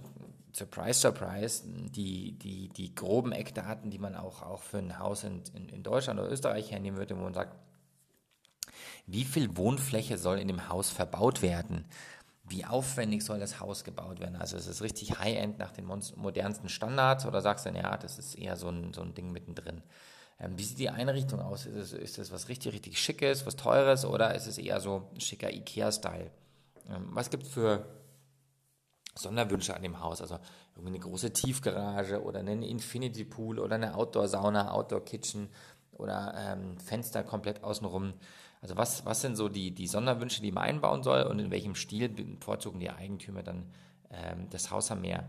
Surprise, 0.54 1.00
Surprise, 1.00 1.62
die, 1.66 2.32
die, 2.32 2.68
die 2.68 2.94
groben 2.94 3.32
Eckdaten, 3.32 3.90
die 3.90 3.98
man 3.98 4.14
auch, 4.14 4.42
auch 4.42 4.62
für 4.62 4.78
ein 4.78 4.98
Haus 4.98 5.24
in, 5.24 5.42
in, 5.54 5.68
in 5.68 5.82
Deutschland 5.82 6.20
oder 6.20 6.30
Österreich 6.30 6.70
hernehmen 6.70 6.98
würde, 6.98 7.16
wo 7.16 7.22
man 7.22 7.34
sagt, 7.34 7.56
wie 9.06 9.24
viel 9.24 9.56
Wohnfläche 9.56 10.18
soll 10.18 10.38
in 10.38 10.48
dem 10.48 10.68
Haus 10.68 10.90
verbaut 10.90 11.42
werden? 11.42 11.86
Wie 12.44 12.64
aufwendig 12.64 13.24
soll 13.24 13.38
das 13.38 13.60
Haus 13.60 13.84
gebaut 13.84 14.20
werden? 14.20 14.36
Also 14.36 14.56
ist 14.56 14.66
es 14.66 14.82
richtig 14.82 15.18
High-End 15.18 15.58
nach 15.58 15.72
den 15.72 15.86
modernsten 15.86 16.68
Standards 16.68 17.24
oder 17.24 17.40
sagst 17.40 17.66
du, 17.66 17.70
ja, 17.70 17.96
das 17.96 18.18
ist 18.18 18.34
eher 18.34 18.56
so 18.56 18.68
ein, 18.68 18.92
so 18.92 19.02
ein 19.02 19.14
Ding 19.14 19.30
mittendrin? 19.30 19.82
Ähm, 20.40 20.58
wie 20.58 20.64
sieht 20.64 20.78
die 20.78 20.90
Einrichtung 20.90 21.40
aus? 21.40 21.66
Ist 21.66 21.76
es, 21.76 21.92
ist 21.92 22.18
es 22.18 22.32
was 22.32 22.48
richtig, 22.48 22.74
richtig 22.74 23.00
Schickes, 23.00 23.46
was 23.46 23.56
Teures 23.56 24.04
oder 24.04 24.34
ist 24.34 24.46
es 24.46 24.58
eher 24.58 24.80
so 24.80 25.08
schicker 25.18 25.52
Ikea-Style? 25.52 26.30
Ähm, 26.88 27.08
was 27.12 27.30
gibt 27.30 27.44
es 27.44 27.50
für 27.50 27.86
Sonderwünsche 29.14 29.74
an 29.76 29.82
dem 29.82 30.00
Haus? 30.00 30.20
Also 30.20 30.38
irgendwie 30.74 30.96
eine 30.96 31.04
große 31.04 31.32
Tiefgarage 31.32 32.22
oder 32.22 32.40
einen 32.40 32.62
Infinity 32.62 33.24
Pool 33.24 33.60
oder 33.60 33.76
eine 33.76 33.94
Outdoor-Sauna, 33.94 34.72
Outdoor-Kitchen 34.72 35.48
oder 35.92 36.34
ähm, 36.36 36.78
Fenster 36.78 37.22
komplett 37.22 37.62
außenrum. 37.62 38.14
Also 38.62 38.76
was, 38.76 39.04
was 39.04 39.20
sind 39.20 39.36
so 39.36 39.48
die, 39.48 39.72
die 39.72 39.88
Sonderwünsche, 39.88 40.40
die 40.40 40.52
man 40.52 40.62
einbauen 40.62 41.02
soll 41.02 41.22
und 41.24 41.40
in 41.40 41.50
welchem 41.50 41.74
Stil 41.74 42.08
bevorzugen 42.08 42.78
die 42.80 42.90
Eigentümer 42.90 43.42
dann 43.42 43.64
ähm, 44.10 44.46
das 44.50 44.70
Haus 44.70 44.90
am 44.92 45.00
Meer? 45.00 45.28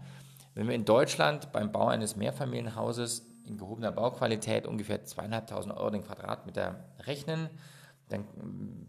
Wenn 0.54 0.68
wir 0.68 0.76
in 0.76 0.86
Deutschland 0.86 1.52
beim 1.52 1.72
Bau 1.72 1.88
eines 1.88 2.16
Mehrfamilienhauses 2.16 3.26
in 3.46 3.58
gehobener 3.58 3.92
Bauqualität 3.92 4.68
ungefähr 4.68 5.04
zweieinhalbtausend 5.04 5.76
Euro 5.76 5.90
den 5.90 6.04
Quadratmeter 6.04 6.86
rechnen, 7.00 7.50
dann 8.10 8.26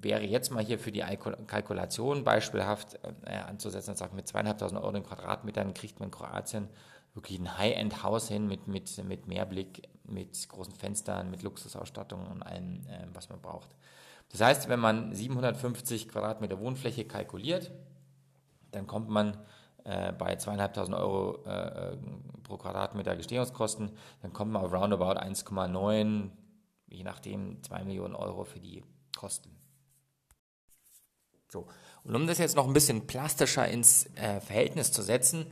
wäre 0.03 0.23
jetzt 0.23 0.51
mal 0.51 0.63
hier 0.63 0.79
für 0.79 0.93
die 0.93 1.03
Kalkulation 1.47 2.25
beispielhaft 2.25 2.99
äh, 3.25 3.37
anzusetzen 3.37 3.91
und 3.91 3.97
sagen, 3.97 4.15
mit 4.15 4.29
zweieinhalbtausend 4.29 4.79
Euro 4.79 4.93
den 4.93 5.05
Quadratmetern 5.05 5.73
kriegt 5.73 6.01
man 6.01 6.09
in 6.09 6.13
Kroatien 6.13 6.69
wirklich 7.15 7.39
ein 7.39 7.57
High-End-Haus 7.57 8.29
hin 8.29 8.47
mit, 8.47 8.69
mit, 8.69 9.03
mit 9.05 9.27
Mehrblick, 9.27 9.89
mit 10.05 10.49
großen 10.49 10.75
Fenstern, 10.75 11.31
mit 11.31 11.43
Luxusausstattung 11.43 12.27
und 12.27 12.43
allem, 12.43 12.81
äh, 12.89 13.07
was 13.15 13.31
man 13.31 13.41
braucht. 13.41 13.71
Das 14.35 14.41
heißt, 14.41 14.69
wenn 14.69 14.81
man 14.81 15.15
750 15.15 16.09
Quadratmeter 16.09 16.59
Wohnfläche 16.59 17.05
kalkuliert, 17.05 17.71
dann 18.73 18.89
kommt 18.89 19.09
man 19.09 19.39
äh, 19.85 20.13
bei 20.13 20.35
zweieinhalbtausend 20.35 20.97
Euro 20.97 21.45
äh, 21.45 21.97
pro 22.43 22.57
Quadratmeter 22.57 23.15
Gestehungskosten, 23.15 23.93
dann 24.23 24.33
kommt 24.33 24.51
man 24.51 24.65
auf 24.65 24.73
roundabout 24.73 25.21
1,9, 25.21 26.31
je 26.89 27.05
nachdem 27.05 27.63
2 27.63 27.85
Millionen 27.85 28.17
Euro 28.17 28.43
für 28.43 28.59
die 28.59 28.83
Kosten. 29.17 29.51
So, 31.49 31.69
und 32.03 32.17
um 32.17 32.27
das 32.27 32.39
jetzt 32.39 32.57
noch 32.57 32.67
ein 32.67 32.73
bisschen 32.73 33.07
plastischer 33.07 33.69
ins 33.69 34.07
äh, 34.17 34.41
Verhältnis 34.41 34.91
zu 34.91 35.03
setzen, 35.03 35.47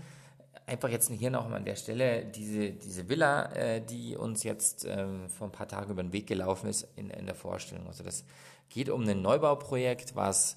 einfach 0.73 0.89
jetzt 0.89 1.11
hier 1.11 1.31
noch 1.31 1.49
mal 1.49 1.57
an 1.57 1.65
der 1.65 1.77
Stelle 1.77 2.25
diese, 2.25 2.71
diese 2.73 3.09
Villa, 3.09 3.53
äh, 3.53 3.81
die 3.83 4.17
uns 4.17 4.43
jetzt 4.43 4.87
ähm, 4.89 5.29
vor 5.29 5.49
ein 5.49 5.53
paar 5.53 5.69
Tagen 5.69 5.91
über 5.91 6.03
den 6.03 6.13
Weg 6.13 6.27
gelaufen 6.27 6.69
ist 6.69 6.89
in, 6.97 7.11
in 7.11 7.27
der 7.27 7.35
Vorstellung. 7.35 7.87
Also 7.87 8.03
das 8.03 8.25
geht 8.71 8.89
um 8.89 9.07
ein 9.07 9.21
Neubauprojekt, 9.21 10.17
was 10.17 10.57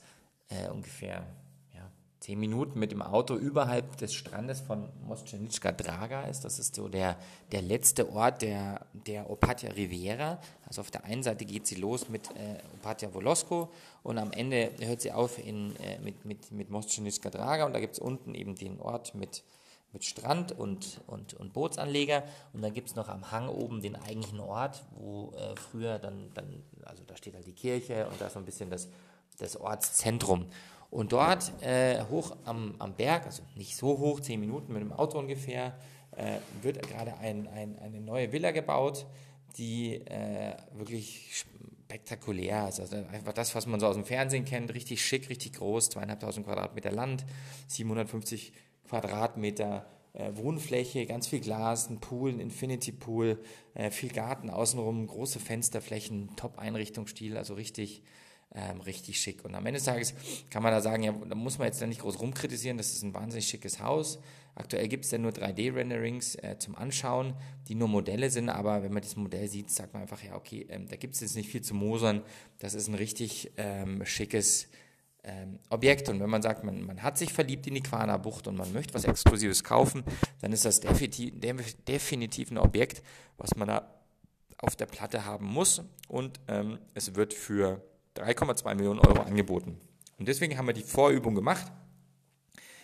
äh, 0.49 0.69
ungefähr 0.69 1.25
ja, 1.73 1.91
zehn 2.21 2.39
Minuten 2.39 2.79
mit 2.79 2.93
dem 2.93 3.01
Auto 3.01 3.35
überhalb 3.35 3.97
des 3.97 4.13
Strandes 4.13 4.61
von 4.61 4.87
Moschenitschka 5.05 5.73
Draga 5.73 6.23
ist. 6.23 6.45
Das 6.45 6.59
ist 6.59 6.75
so 6.75 6.87
der, 6.87 7.17
der 7.51 7.61
letzte 7.61 8.09
Ort 8.09 8.41
der, 8.41 8.85
der 8.93 9.29
Opatia 9.29 9.71
Riviera. 9.71 10.39
Also 10.65 10.79
auf 10.79 10.91
der 10.91 11.03
einen 11.03 11.23
Seite 11.23 11.43
geht 11.43 11.67
sie 11.67 11.75
los 11.75 12.07
mit 12.07 12.29
äh, 12.31 12.59
Opatia 12.79 13.13
Volosko 13.13 13.69
und 14.01 14.17
am 14.17 14.31
Ende 14.31 14.71
hört 14.79 15.01
sie 15.01 15.11
auf 15.11 15.45
in, 15.45 15.75
äh, 15.75 15.99
mit, 15.99 16.23
mit, 16.23 16.51
mit 16.53 16.69
Moschenitschka 16.69 17.29
Draga 17.29 17.65
und 17.65 17.73
da 17.73 17.81
gibt 17.81 17.95
es 17.95 17.99
unten 17.99 18.33
eben 18.33 18.55
den 18.55 18.79
Ort 18.79 19.13
mit, 19.13 19.43
mit 19.95 20.03
Strand 20.03 20.51
und, 20.51 20.99
und, 21.07 21.35
und 21.35 21.53
Bootsanleger 21.53 22.23
und 22.51 22.61
dann 22.61 22.73
gibt 22.73 22.89
es 22.89 22.95
noch 22.95 23.07
am 23.07 23.31
Hang 23.31 23.47
oben 23.47 23.81
den 23.81 23.95
eigentlichen 23.95 24.41
Ort, 24.41 24.83
wo 24.91 25.31
äh, 25.37 25.55
früher 25.55 25.99
dann, 25.99 26.31
dann, 26.33 26.63
also 26.83 27.05
da 27.07 27.15
steht 27.15 27.33
halt 27.33 27.47
die 27.47 27.53
Kirche 27.53 28.05
und 28.07 28.19
da 28.19 28.27
ist 28.27 28.33
so 28.33 28.39
ein 28.39 28.45
bisschen 28.45 28.69
das, 28.69 28.89
das 29.37 29.55
Ortszentrum. 29.55 30.47
Und 30.91 31.13
dort 31.13 31.49
äh, 31.63 32.03
hoch 32.09 32.35
am, 32.43 32.75
am 32.77 32.93
Berg, 32.93 33.25
also 33.25 33.43
nicht 33.55 33.77
so 33.77 33.97
hoch, 33.97 34.19
zehn 34.19 34.41
Minuten 34.41 34.73
mit 34.73 34.81
dem 34.81 34.91
Auto 34.91 35.17
ungefähr, 35.17 35.77
äh, 36.11 36.39
wird 36.61 36.85
gerade 36.85 37.17
ein, 37.19 37.47
ein, 37.47 37.79
eine 37.79 38.01
neue 38.01 38.33
Villa 38.33 38.51
gebaut, 38.51 39.05
die 39.57 39.95
äh, 39.95 40.57
wirklich 40.73 41.45
spektakulär 41.85 42.67
ist. 42.67 42.81
Also 42.81 42.97
einfach 42.97 43.31
das, 43.31 43.55
was 43.55 43.65
man 43.65 43.79
so 43.79 43.87
aus 43.87 43.95
dem 43.95 44.03
Fernsehen 44.03 44.43
kennt, 44.43 44.73
richtig 44.73 45.05
schick, 45.05 45.29
richtig 45.29 45.53
groß, 45.53 45.89
zweieinhalbtausend 45.89 46.45
Quadratmeter 46.45 46.91
Land, 46.91 47.25
750 47.69 48.51
Quadratmeter 48.87 49.85
äh, 50.13 50.35
Wohnfläche, 50.35 51.05
ganz 51.05 51.27
viel 51.27 51.39
Glas, 51.39 51.89
ein 51.89 51.99
Pool, 51.99 52.31
ein 52.31 52.39
Infinity 52.39 52.91
Pool, 52.91 53.39
äh, 53.73 53.91
viel 53.91 54.09
Garten 54.09 54.49
außenrum, 54.49 55.07
große 55.07 55.39
Fensterflächen, 55.39 56.35
Top-Einrichtungsstil, 56.35 57.37
also 57.37 57.53
richtig 57.53 58.03
ähm, 58.55 58.81
richtig 58.81 59.19
schick. 59.19 59.43
Und 59.43 59.53
am 59.55 59.65
Ende 59.65 59.77
des 59.77 59.85
Tages 59.85 60.13
kann 60.49 60.63
man 60.63 60.71
da 60.71 60.81
sagen, 60.81 61.03
ja, 61.03 61.11
da 61.11 61.35
muss 61.35 61.57
man 61.57 61.67
jetzt 61.67 61.81
dann 61.81 61.89
nicht 61.89 62.01
groß 62.01 62.19
rumkritisieren, 62.19 62.77
das 62.77 62.93
ist 62.93 63.03
ein 63.03 63.13
wahnsinnig 63.13 63.47
schickes 63.47 63.81
Haus. 63.81 64.19
Aktuell 64.55 64.87
gibt 64.87 65.03
es 65.03 65.11
ja 65.11 65.17
nur 65.17 65.31
3D-Renderings 65.31 66.35
äh, 66.35 66.57
zum 66.57 66.75
Anschauen, 66.75 67.33
die 67.67 67.75
nur 67.75 67.89
Modelle 67.89 68.29
sind, 68.29 68.49
aber 68.49 68.83
wenn 68.83 68.93
man 68.93 69.03
das 69.03 69.17
Modell 69.17 69.49
sieht, 69.49 69.69
sagt 69.69 69.93
man 69.93 70.03
einfach, 70.03 70.23
ja, 70.23 70.35
okay, 70.35 70.65
ähm, 70.69 70.87
da 70.87 70.95
gibt 70.95 71.15
es 71.15 71.21
jetzt 71.21 71.35
nicht 71.35 71.49
viel 71.49 71.61
zu 71.61 71.73
mosern, 71.73 72.23
das 72.59 72.73
ist 72.73 72.87
ein 72.87 72.95
richtig 72.95 73.51
ähm, 73.57 74.05
schickes 74.05 74.69
ähm, 75.25 75.59
Objekt. 75.69 76.09
Und 76.09 76.19
wenn 76.19 76.29
man 76.29 76.41
sagt, 76.41 76.63
man, 76.63 76.81
man 76.85 77.01
hat 77.03 77.17
sich 77.17 77.33
verliebt 77.33 77.67
in 77.67 77.73
die 77.73 77.83
Quana 77.83 78.17
Bucht 78.17 78.47
und 78.47 78.55
man 78.55 78.71
möchte 78.71 78.93
was 78.93 79.05
Exklusives 79.05 79.63
kaufen, 79.63 80.03
dann 80.41 80.53
ist 80.53 80.65
das 80.65 80.79
definitiv, 80.79 81.33
definitiv 81.87 82.51
ein 82.51 82.57
Objekt, 82.57 83.03
was 83.37 83.55
man 83.55 83.67
da 83.67 83.91
auf 84.57 84.75
der 84.75 84.85
Platte 84.85 85.25
haben 85.25 85.45
muss. 85.45 85.81
Und 86.07 86.39
ähm, 86.47 86.79
es 86.93 87.15
wird 87.15 87.33
für 87.33 87.81
3,2 88.15 88.75
Millionen 88.75 88.99
Euro 88.99 89.21
angeboten. 89.21 89.79
Und 90.17 90.27
deswegen 90.27 90.57
haben 90.57 90.67
wir 90.67 90.73
die 90.73 90.83
Vorübung 90.83 91.35
gemacht, 91.35 91.71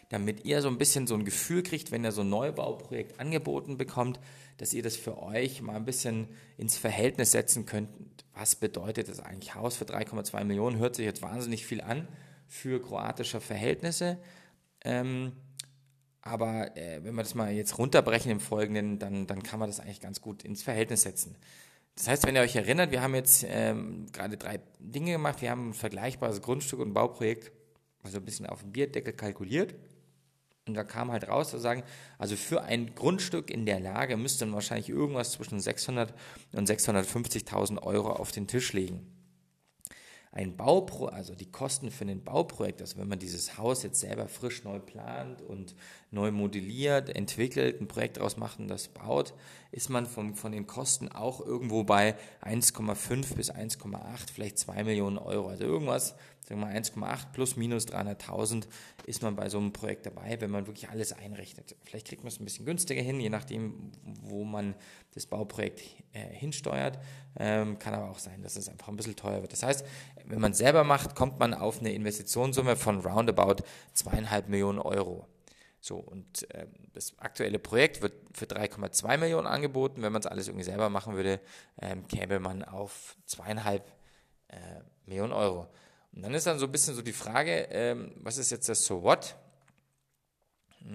damit 0.09 0.43
ihr 0.43 0.61
so 0.61 0.67
ein 0.67 0.77
bisschen 0.77 1.07
so 1.07 1.15
ein 1.15 1.23
Gefühl 1.23 1.63
kriegt, 1.63 1.91
wenn 1.91 2.03
ihr 2.03 2.11
so 2.11 2.21
ein 2.21 2.29
Neubauprojekt 2.29 3.19
angeboten 3.19 3.77
bekommt, 3.77 4.19
dass 4.57 4.73
ihr 4.73 4.83
das 4.83 4.97
für 4.97 5.21
euch 5.21 5.61
mal 5.61 5.77
ein 5.77 5.85
bisschen 5.85 6.27
ins 6.57 6.77
Verhältnis 6.77 7.31
setzen 7.31 7.65
könnt. 7.65 7.89
Was 8.33 8.55
bedeutet 8.55 9.07
das 9.07 9.21
eigentlich? 9.21 9.55
Haus 9.55 9.77
für 9.77 9.85
3,2 9.85 10.43
Millionen 10.43 10.79
hört 10.79 10.95
sich 10.95 11.05
jetzt 11.05 11.21
wahnsinnig 11.21 11.65
viel 11.65 11.79
an 11.79 12.07
für 12.51 12.81
kroatische 12.81 13.39
Verhältnisse. 13.39 14.17
Ähm, 14.83 15.31
aber 16.21 16.75
äh, 16.75 17.01
wenn 17.01 17.15
wir 17.15 17.23
das 17.23 17.33
mal 17.33 17.51
jetzt 17.53 17.77
runterbrechen 17.77 18.29
im 18.29 18.41
Folgenden, 18.41 18.99
dann, 18.99 19.25
dann 19.25 19.41
kann 19.41 19.57
man 19.57 19.69
das 19.69 19.79
eigentlich 19.79 20.01
ganz 20.01 20.19
gut 20.19 20.43
ins 20.43 20.61
Verhältnis 20.61 21.03
setzen. 21.03 21.37
Das 21.95 22.09
heißt, 22.09 22.27
wenn 22.27 22.35
ihr 22.35 22.41
euch 22.41 22.57
erinnert, 22.57 22.91
wir 22.91 23.01
haben 23.01 23.15
jetzt 23.15 23.45
ähm, 23.47 24.05
gerade 24.11 24.35
drei 24.35 24.59
Dinge 24.79 25.13
gemacht. 25.13 25.41
Wir 25.41 25.49
haben 25.49 25.69
ein 25.69 25.73
vergleichbares 25.73 26.41
Grundstück 26.41 26.81
und 26.81 26.93
Bauprojekt, 26.93 27.53
also 28.03 28.17
ein 28.17 28.25
bisschen 28.25 28.45
auf 28.45 28.61
dem 28.61 28.73
Bierdeckel 28.73 29.13
kalkuliert. 29.13 29.73
Und 30.67 30.73
da 30.73 30.83
kam 30.83 31.11
halt 31.11 31.29
raus, 31.29 31.51
zu 31.51 31.57
sagen, 31.57 31.83
also 32.17 32.35
für 32.35 32.63
ein 32.63 32.95
Grundstück 32.95 33.49
in 33.49 33.65
der 33.65 33.79
Lage 33.79 34.17
müsste 34.17 34.45
man 34.45 34.55
wahrscheinlich 34.55 34.89
irgendwas 34.89 35.31
zwischen 35.31 35.59
600 35.59 36.13
und 36.51 36.69
650.000 36.69 37.81
Euro 37.81 38.11
auf 38.11 38.33
den 38.33 38.47
Tisch 38.47 38.73
legen 38.73 39.07
ein 40.33 40.55
Baupro, 40.55 41.07
also 41.07 41.35
die 41.35 41.51
Kosten 41.51 41.91
für 41.91 42.05
ein 42.05 42.23
Bauprojekt, 42.23 42.79
also 42.79 42.97
wenn 42.97 43.09
man 43.09 43.19
dieses 43.19 43.57
Haus 43.57 43.83
jetzt 43.83 43.99
selber 43.99 44.29
frisch 44.29 44.63
neu 44.63 44.79
plant 44.79 45.41
und 45.41 45.75
neu 46.09 46.31
modelliert, 46.31 47.09
entwickelt, 47.09 47.81
ein 47.81 47.89
Projekt 47.89 48.15
daraus 48.17 48.37
macht 48.37 48.59
und 48.59 48.69
das 48.69 48.87
baut, 48.87 49.33
ist 49.71 49.89
man 49.89 50.05
vom, 50.05 50.35
von 50.35 50.53
den 50.53 50.67
Kosten 50.67 51.09
auch 51.09 51.45
irgendwo 51.45 51.83
bei 51.83 52.15
1,5 52.43 53.35
bis 53.35 53.51
1,8, 53.51 53.97
vielleicht 54.33 54.57
2 54.57 54.85
Millionen 54.85 55.17
Euro. 55.17 55.49
Also 55.49 55.65
irgendwas, 55.65 56.15
sagen 56.43 56.61
wir 56.61 56.67
mal 56.67 56.75
1,8 56.75 57.31
plus 57.33 57.55
minus 57.55 57.87
300.000 57.87 58.67
ist 59.05 59.21
man 59.21 59.35
bei 59.35 59.49
so 59.49 59.57
einem 59.57 59.73
Projekt 59.73 60.05
dabei, 60.05 60.39
wenn 60.41 60.51
man 60.51 60.67
wirklich 60.67 60.89
alles 60.89 61.13
einrechnet. 61.13 61.75
Vielleicht 61.83 62.07
kriegt 62.07 62.23
man 62.23 62.31
es 62.31 62.39
ein 62.39 62.45
bisschen 62.45 62.65
günstiger 62.65 63.01
hin, 63.01 63.19
je 63.19 63.29
nachdem, 63.29 63.91
wo 64.03 64.43
man 64.43 64.75
das 65.13 65.25
Bauprojekt 65.25 65.81
äh, 66.13 66.19
hinsteuert. 66.19 66.99
Ähm, 67.37 67.79
kann 67.79 67.93
aber 67.93 68.09
auch 68.09 68.19
sein, 68.19 68.41
dass 68.41 68.55
es 68.55 68.69
einfach 68.69 68.87
ein 68.87 68.95
bisschen 68.95 69.15
teuer 69.15 69.41
wird. 69.41 69.53
Das 69.53 69.63
heißt, 69.63 69.85
wenn 70.25 70.39
man 70.39 70.51
es 70.51 70.57
selber 70.57 70.83
macht, 70.83 71.15
kommt 71.15 71.39
man 71.39 71.53
auf 71.53 71.79
eine 71.79 71.93
Investitionssumme 71.93 72.75
von 72.75 72.99
roundabout 72.99 73.63
zweieinhalb 73.93 74.49
Millionen 74.49 74.79
Euro. 74.79 75.27
So, 75.79 75.97
und 75.97 76.49
äh, 76.53 76.67
das 76.93 77.17
aktuelle 77.17 77.57
Projekt 77.57 78.03
wird 78.03 78.13
für 78.33 78.45
3,2 78.45 79.17
Millionen 79.17 79.47
angeboten. 79.47 80.03
Wenn 80.03 80.13
man 80.13 80.21
es 80.21 80.27
alles 80.27 80.47
irgendwie 80.47 80.63
selber 80.63 80.89
machen 80.89 81.15
würde, 81.15 81.39
ähm, 81.81 82.07
käme 82.07 82.39
man 82.39 82.63
auf 82.63 83.17
zweieinhalb 83.25 83.91
äh, 84.49 84.57
Millionen 85.07 85.33
Euro. 85.33 85.67
Und 86.13 86.23
dann 86.23 86.33
ist 86.33 86.45
dann 86.45 86.59
so 86.59 86.65
ein 86.65 86.71
bisschen 86.71 86.95
so 86.95 87.01
die 87.01 87.13
Frage, 87.13 87.67
ähm, 87.71 88.11
was 88.17 88.37
ist 88.37 88.51
jetzt 88.51 88.67
das 88.67 88.85
So 88.85 89.01
What? 89.03 89.35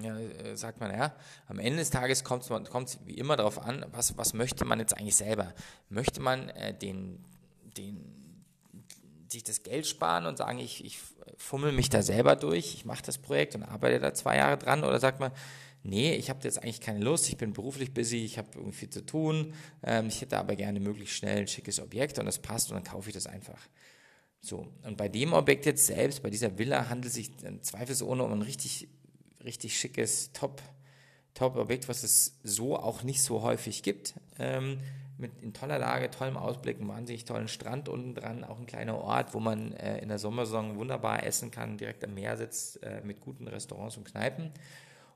Ja, 0.02 0.18
äh, 0.18 0.56
sagt 0.56 0.80
man, 0.80 0.90
ja, 0.90 1.14
am 1.46 1.58
Ende 1.58 1.78
des 1.78 1.90
Tages 1.90 2.25
kommt 2.25 2.44
es 2.50 2.99
wie 3.04 3.14
immer 3.14 3.37
darauf 3.37 3.58
an, 3.58 3.87
was, 3.92 4.18
was 4.18 4.35
möchte 4.35 4.64
man 4.64 4.80
jetzt 4.80 4.96
eigentlich 4.96 5.16
selber? 5.16 5.54
Möchte 5.88 6.20
man 6.20 6.49
äh, 6.50 6.75
den, 6.75 7.25
den, 7.76 8.44
sich 9.30 9.44
das 9.44 9.62
Geld 9.62 9.87
sparen 9.87 10.26
und 10.26 10.38
sagen, 10.38 10.58
ich, 10.58 10.85
ich 10.85 10.99
fummel 11.37 11.73
mich 11.73 11.88
da 11.88 12.02
selber 12.02 12.37
durch, 12.37 12.75
ich 12.75 12.85
mache 12.85 13.02
das 13.02 13.18
Projekt 13.18 13.54
und 13.54 13.62
arbeite 13.62 14.00
da 14.00 14.12
zwei 14.12 14.37
Jahre 14.37 14.58
dran? 14.58 14.82
Oder 14.82 14.99
sagt 14.99 15.20
man, 15.20 15.30
nee, 15.82 16.14
ich 16.14 16.30
habe 16.30 16.40
jetzt 16.42 16.62
eigentlich 16.62 16.80
keine 16.80 17.00
Lust, 17.00 17.28
ich 17.28 17.37
bin 17.37 17.52
beruflich 17.52 17.94
busy, 17.94 18.25
ich 18.25 18.38
habe 18.38 18.49
irgendwie 18.54 18.76
viel 18.76 18.90
zu 18.90 19.06
tun, 19.06 19.54
ähm, 19.85 20.08
ich 20.08 20.20
hätte 20.20 20.37
aber 20.37 20.56
gerne 20.56 20.80
möglichst 20.80 21.14
schnell 21.14 21.38
ein 21.38 21.49
schickes 21.49 21.80
Objekt 21.80 22.18
und 22.18 22.26
das 22.26 22.38
passt 22.38 22.70
und 22.70 22.76
dann 22.76 22.85
kaufe 22.85 23.08
ich 23.08 23.14
das 23.14 23.26
einfach. 23.26 23.58
So, 24.47 24.69
und 24.85 24.97
bei 24.97 25.09
dem 25.09 25.33
Objekt 25.33 25.67
jetzt 25.67 25.87
selbst, 25.87 26.23
bei 26.23 26.31
dieser 26.31 26.57
Villa, 26.57 26.88
handelt 26.88 27.07
es 27.07 27.15
sich 27.15 27.33
zweifelsohne 27.62 28.23
um 28.23 28.33
ein 28.33 28.43
richtig 28.43 28.88
richtig 29.47 29.79
schickes 29.79 30.33
Top, 30.33 30.61
Top-Objekt, 31.33 31.88
was 31.88 32.03
es 32.03 32.38
so 32.43 32.76
auch 32.76 33.03
nicht 33.03 33.23
so 33.23 33.41
häufig 33.43 33.83
gibt. 33.83 34.15
Ähm, 34.38 34.81
mit 35.19 35.33
in 35.43 35.55
toller 35.55 35.79
Lage, 35.79 36.11
tollem 36.11 36.37
Ausblick, 36.37 36.79
einem 36.79 36.88
wahnsinnig 36.88 37.25
tollen 37.25 37.49
Strand 37.49 37.88
unten 37.88 38.15
dran, 38.15 38.45
auch 38.45 38.59
ein 38.59 38.67
kleiner 38.67 38.99
Ort, 38.99 39.33
wo 39.33 39.41
man 39.41 39.73
äh, 39.73 39.99
in 39.99 40.09
der 40.09 40.19
Sommersaison 40.19 40.76
wunderbar 40.76 41.25
essen 41.25 41.50
kann, 41.50 41.79
direkt 41.79 42.05
am 42.05 42.12
Meer 42.12 42.37
sitzt, 42.37 42.83
äh, 42.83 43.00
mit 43.03 43.23
guten 43.23 43.49
Restaurants 43.49 43.97
und 43.97 44.05
Kneipen. 44.05 44.50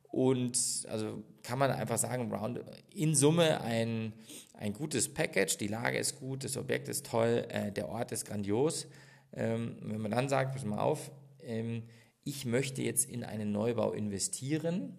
Und 0.08 0.58
also 0.88 1.22
kann 1.42 1.58
man 1.58 1.70
einfach 1.70 1.98
sagen, 1.98 2.32
round, 2.32 2.60
in 2.94 3.14
Summe 3.14 3.60
ein, 3.60 4.14
ein 4.54 4.72
gutes 4.72 5.12
Package, 5.12 5.58
die 5.58 5.68
Lage 5.68 5.98
ist 5.98 6.18
gut, 6.18 6.44
das 6.44 6.56
Objekt 6.56 6.88
ist 6.88 7.06
toll, 7.06 7.44
äh, 7.48 7.70
der 7.70 7.88
Ort 7.90 8.10
ist 8.10 8.24
grandios. 8.24 8.86
Ähm, 9.32 9.76
wenn 9.82 10.00
man 10.00 10.10
dann 10.10 10.28
sagt, 10.28 10.52
pass 10.54 10.64
mal 10.64 10.78
auf, 10.78 11.10
ähm, 11.42 11.84
ich 12.24 12.44
möchte 12.44 12.82
jetzt 12.82 13.08
in 13.08 13.24
einen 13.24 13.52
Neubau 13.52 13.92
investieren 13.92 14.96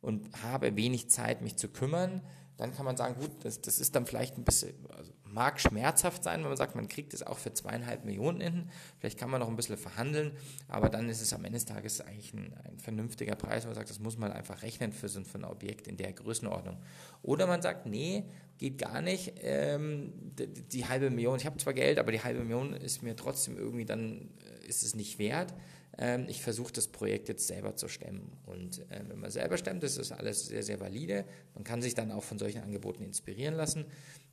und 0.00 0.42
habe 0.42 0.76
wenig 0.76 1.10
Zeit, 1.10 1.42
mich 1.42 1.56
zu 1.56 1.68
kümmern, 1.68 2.22
dann 2.56 2.72
kann 2.74 2.84
man 2.84 2.96
sagen, 2.96 3.20
gut, 3.20 3.30
das, 3.44 3.60
das 3.60 3.78
ist 3.78 3.94
dann 3.94 4.06
vielleicht 4.06 4.38
ein 4.38 4.44
bisschen, 4.44 4.74
also 4.90 5.12
mag 5.36 5.60
schmerzhaft 5.60 6.24
sein, 6.24 6.40
wenn 6.40 6.48
man 6.48 6.56
sagt, 6.56 6.74
man 6.74 6.88
kriegt 6.88 7.12
es 7.12 7.22
auch 7.22 7.36
für 7.36 7.52
zweieinhalb 7.52 8.06
Millionen 8.06 8.40
hin. 8.40 8.70
Vielleicht 8.98 9.18
kann 9.18 9.28
man 9.28 9.40
noch 9.40 9.48
ein 9.48 9.54
bisschen 9.54 9.76
verhandeln, 9.76 10.32
aber 10.66 10.88
dann 10.88 11.10
ist 11.10 11.20
es 11.20 11.34
am 11.34 11.44
Ende 11.44 11.58
des 11.58 11.66
Tages 11.66 12.00
eigentlich 12.00 12.32
ein, 12.32 12.54
ein 12.64 12.78
vernünftiger 12.78 13.36
Preis, 13.36 13.64
wo 13.64 13.68
man 13.68 13.74
sagt, 13.74 13.90
das 13.90 14.00
muss 14.00 14.16
man 14.16 14.32
einfach 14.32 14.62
rechnen 14.62 14.92
für 14.92 15.08
so 15.08 15.20
ein 15.20 15.44
Objekt 15.44 15.86
in 15.86 15.98
der 15.98 16.12
Größenordnung. 16.14 16.78
Oder 17.22 17.46
man 17.46 17.60
sagt, 17.60 17.84
nee, 17.84 18.24
geht 18.56 18.78
gar 18.78 19.02
nicht, 19.02 19.34
ähm, 19.42 20.14
die, 20.38 20.46
die 20.46 20.86
halbe 20.86 21.10
Million, 21.10 21.38
ich 21.38 21.44
habe 21.44 21.58
zwar 21.58 21.74
Geld, 21.74 21.98
aber 21.98 22.12
die 22.12 22.22
halbe 22.22 22.40
Million 22.40 22.72
ist 22.72 23.02
mir 23.02 23.14
trotzdem 23.14 23.58
irgendwie 23.58 23.84
dann, 23.84 24.30
äh, 24.64 24.66
ist 24.66 24.82
es 24.82 24.94
nicht 24.94 25.18
wert 25.18 25.52
ähm, 25.98 26.26
ich 26.28 26.42
versuche 26.42 26.72
das 26.72 26.88
Projekt 26.88 27.28
jetzt 27.28 27.46
selber 27.46 27.74
zu 27.76 27.88
stemmen. 27.88 28.32
Und 28.44 28.80
äh, 28.90 29.02
wenn 29.08 29.18
man 29.18 29.30
selber 29.30 29.56
stemmt, 29.56 29.82
ist 29.84 29.98
das 29.98 30.12
alles 30.12 30.46
sehr, 30.46 30.62
sehr 30.62 30.80
valide. 30.80 31.24
Man 31.54 31.64
kann 31.64 31.80
sich 31.80 31.94
dann 31.94 32.10
auch 32.10 32.22
von 32.22 32.38
solchen 32.38 32.62
Angeboten 32.62 33.02
inspirieren 33.02 33.54
lassen. 33.54 33.86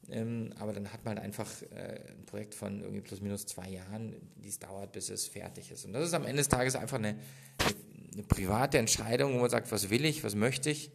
Ähm, 0.09 0.53
aber 0.59 0.73
dann 0.73 0.91
hat 0.91 1.05
man 1.05 1.17
einfach 1.17 1.49
äh, 1.71 2.01
ein 2.11 2.25
Projekt 2.25 2.55
von 2.55 2.81
irgendwie 2.81 3.01
plus 3.01 3.21
minus 3.21 3.45
zwei 3.45 3.69
Jahren, 3.69 4.15
die 4.35 4.49
es 4.49 4.59
dauert, 4.59 4.91
bis 4.91 5.09
es 5.09 5.27
fertig 5.27 5.71
ist. 5.71 5.85
Und 5.85 5.93
das 5.93 6.05
ist 6.05 6.13
am 6.13 6.23
Ende 6.25 6.37
des 6.37 6.49
Tages 6.49 6.75
einfach 6.75 6.97
eine, 6.97 7.09
eine, 7.09 7.75
eine 8.13 8.23
private 8.23 8.77
Entscheidung, 8.77 9.35
wo 9.35 9.39
man 9.39 9.49
sagt, 9.49 9.71
was 9.71 9.89
will 9.89 10.03
ich, 10.05 10.23
was 10.23 10.35
möchte 10.35 10.69
ich. 10.69 10.91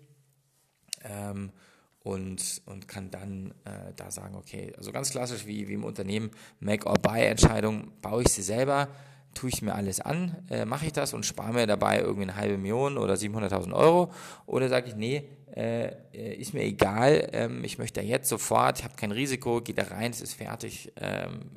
Ähm, 1.05 1.53
und, 2.00 2.62
und 2.67 2.88
kann 2.88 3.11
dann 3.11 3.53
äh, 3.65 3.93
da 3.97 4.11
sagen, 4.11 4.35
okay, 4.37 4.73
also 4.77 4.93
ganz 4.93 5.11
klassisch 5.11 5.47
wie, 5.47 5.69
wie 5.69 5.75
im 5.75 5.85
Unternehmen, 5.85 6.31
Make-or-Buy-Entscheidung, 6.61 7.93
baue 8.00 8.23
ich 8.23 8.29
sie 8.29 8.43
selber, 8.43 8.88
tue 9.35 9.50
ich 9.50 9.62
mir 9.62 9.75
alles 9.75 10.00
an, 10.00 10.37
äh, 10.50 10.64
mache 10.64 10.87
ich 10.87 10.92
das 10.92 11.14
und 11.14 11.25
spare 11.25 11.52
mir 11.52 11.66
dabei 11.66 12.00
irgendwie 12.00 12.23
eine 12.23 12.37
halbe 12.37 12.58
Million 12.58 12.99
oder 12.99 13.14
700.000 13.14 13.73
Euro? 13.73 14.12
Oder 14.47 14.68
sage 14.68 14.88
ich, 14.88 14.97
nee, 14.97 15.28
äh, 15.54 15.88
äh, 16.12 16.35
ist 16.35 16.54
mir 16.54 16.62
egal, 16.62 17.28
ähm, 17.32 17.64
ich 17.64 17.78
möchte 17.78 18.00
da 18.00 18.06
jetzt 18.06 18.28
sofort, 18.28 18.78
ich 18.78 18.85
habe 18.85 18.94
kein 18.97 19.12
Risiko, 19.12 19.61
gehe 19.61 19.75
da 19.75 19.85
rein, 19.85 20.11
es 20.11 20.20
ist 20.20 20.35
fertig, 20.35 20.92
ähm, 20.97 21.50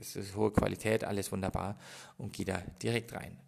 es 0.00 0.16
ist 0.16 0.36
hohe 0.36 0.52
Qualität, 0.52 1.04
alles 1.04 1.32
wunderbar 1.32 1.76
und 2.18 2.32
gehe 2.32 2.46
da 2.46 2.62
direkt 2.82 3.12
rein. 3.14 3.38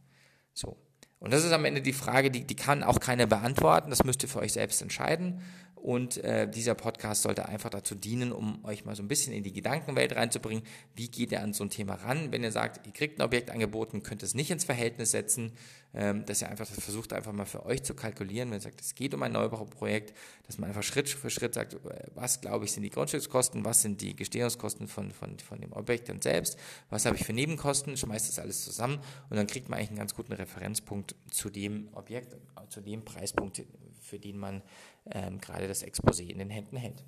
So. 0.52 0.76
Und 1.20 1.32
das 1.32 1.44
ist 1.44 1.52
am 1.52 1.64
Ende 1.64 1.82
die 1.82 1.92
Frage, 1.92 2.30
die, 2.30 2.46
die 2.46 2.56
kann 2.56 2.82
auch 2.82 2.98
keiner 2.98 3.26
beantworten, 3.26 3.90
das 3.90 4.04
müsst 4.04 4.22
ihr 4.22 4.28
für 4.28 4.40
euch 4.40 4.54
selbst 4.54 4.80
entscheiden. 4.80 5.42
Und 5.82 6.18
äh, 6.18 6.48
dieser 6.48 6.74
Podcast 6.74 7.22
sollte 7.22 7.48
einfach 7.48 7.70
dazu 7.70 7.94
dienen, 7.94 8.32
um 8.32 8.62
euch 8.64 8.84
mal 8.84 8.94
so 8.94 9.02
ein 9.02 9.08
bisschen 9.08 9.32
in 9.32 9.42
die 9.42 9.52
Gedankenwelt 9.52 10.14
reinzubringen. 10.14 10.62
Wie 10.94 11.08
geht 11.08 11.32
ihr 11.32 11.42
an 11.42 11.54
so 11.54 11.64
ein 11.64 11.70
Thema 11.70 11.94
ran? 11.94 12.32
Wenn 12.32 12.42
ihr 12.42 12.52
sagt, 12.52 12.86
ihr 12.86 12.92
kriegt 12.92 13.18
ein 13.18 13.22
Objekt 13.22 13.50
angeboten, 13.50 14.02
könnt 14.02 14.22
es 14.22 14.34
nicht 14.34 14.50
ins 14.50 14.64
Verhältnis 14.64 15.12
setzen, 15.12 15.52
ähm, 15.94 16.24
dass 16.26 16.42
ihr 16.42 16.50
einfach 16.50 16.66
das 16.66 16.78
versucht, 16.84 17.12
einfach 17.12 17.32
mal 17.32 17.46
für 17.46 17.64
euch 17.64 17.82
zu 17.82 17.94
kalkulieren. 17.94 18.50
Wenn 18.50 18.58
ihr 18.58 18.62
sagt, 18.62 18.80
es 18.80 18.94
geht 18.94 19.14
um 19.14 19.22
ein 19.22 19.32
Neubauprojekt, 19.32 20.14
dass 20.46 20.58
man 20.58 20.68
einfach 20.68 20.82
Schritt 20.82 21.08
für 21.08 21.30
Schritt 21.30 21.54
sagt, 21.54 21.76
was 22.14 22.40
glaube 22.40 22.66
ich 22.66 22.72
sind 22.72 22.82
die 22.82 22.90
Grundstückskosten, 22.90 23.64
was 23.64 23.82
sind 23.82 24.00
die 24.02 24.14
Gestehungskosten 24.14 24.86
von, 24.86 25.10
von, 25.12 25.38
von 25.38 25.60
dem 25.60 25.72
Objekt 25.72 26.08
dann 26.08 26.20
selbst, 26.20 26.58
was 26.90 27.06
habe 27.06 27.16
ich 27.16 27.24
für 27.24 27.32
Nebenkosten, 27.32 27.96
schmeißt 27.96 28.28
das 28.28 28.38
alles 28.38 28.64
zusammen 28.64 28.98
und 29.30 29.36
dann 29.36 29.46
kriegt 29.46 29.68
man 29.68 29.78
eigentlich 29.78 29.90
einen 29.90 29.98
ganz 29.98 30.14
guten 30.14 30.32
Referenzpunkt 30.32 31.14
zu 31.30 31.48
dem 31.48 31.88
Objekt, 31.94 32.36
zu 32.68 32.80
dem 32.80 33.04
Preispunkt, 33.04 33.62
für 34.00 34.18
den 34.18 34.38
man 34.38 34.62
ähm, 35.06 35.40
gerade 35.40 35.68
das 35.68 35.84
Exposé 35.84 36.28
in 36.28 36.38
den 36.38 36.50
Händen 36.50 36.76
hält. 36.76 37.04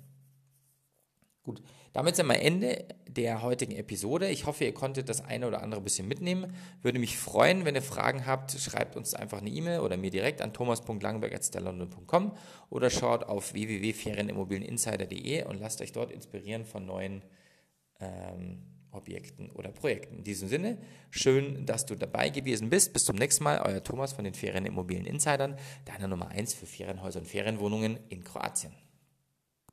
Gut, 1.43 1.61
damit 1.91 2.15
sind 2.15 2.27
wir 2.27 2.39
Ende 2.41 2.85
der 3.05 3.41
heutigen 3.41 3.73
Episode. 3.73 4.29
Ich 4.29 4.45
hoffe, 4.45 4.63
ihr 4.63 4.73
konntet 4.73 5.09
das 5.09 5.19
eine 5.19 5.45
oder 5.45 5.61
andere 5.61 5.81
bisschen 5.81 6.07
mitnehmen. 6.07 6.55
Würde 6.81 6.99
mich 6.99 7.17
freuen, 7.17 7.65
wenn 7.65 7.75
ihr 7.75 7.81
Fragen 7.81 8.25
habt, 8.25 8.51
schreibt 8.51 8.95
uns 8.95 9.13
einfach 9.13 9.39
eine 9.39 9.49
E-Mail 9.49 9.81
oder 9.81 9.97
mir 9.97 10.09
direkt 10.09 10.41
an 10.41 10.53
thomas.langenberg.sterlondon.com 10.53 12.37
oder 12.69 12.89
schaut 12.89 13.25
auf 13.25 13.53
www.ferienemmobilieninsider.de 13.53 15.43
und 15.43 15.59
lasst 15.59 15.81
euch 15.81 15.91
dort 15.91 16.11
inspirieren 16.11 16.63
von 16.63 16.85
neuen 16.85 17.23
ähm, 17.99 18.72
Objekten 18.93 19.49
oder 19.51 19.71
Projekten. 19.71 20.17
In 20.17 20.23
diesem 20.23 20.47
Sinne, 20.47 20.77
schön, 21.09 21.65
dass 21.65 21.85
du 21.85 21.95
dabei 21.95 22.29
gewesen 22.29 22.69
bist. 22.69 22.93
Bis 22.93 23.05
zum 23.05 23.15
nächsten 23.15 23.43
Mal, 23.43 23.59
euer 23.59 23.83
Thomas 23.83 24.13
von 24.13 24.25
den 24.25 24.33
Ferienemmobilien 24.33 25.05
Insidern, 25.05 25.57
deiner 25.85 26.07
Nummer 26.07 26.29
1 26.29 26.53
für 26.53 26.65
Ferienhäuser 26.65 27.19
und 27.19 27.27
Ferienwohnungen 27.27 27.99
in 28.09 28.23
Kroatien. 28.23 28.73